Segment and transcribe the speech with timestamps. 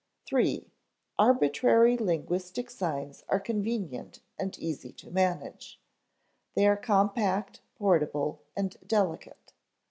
[0.33, 0.71] (iii)
[1.19, 5.79] Arbitrary linguistic signs are convenient and easy to manage.
[6.55, 9.53] They are compact, portable, and delicate.